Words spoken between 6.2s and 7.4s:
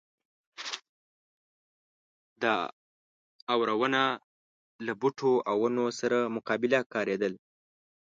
مقابله کې کارېدل.